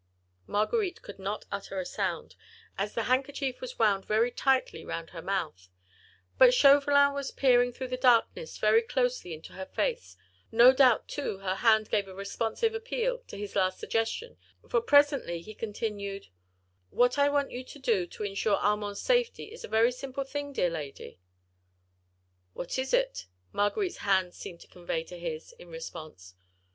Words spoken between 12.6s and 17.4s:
appeal to his last suggestion, for presently he continued:— "What I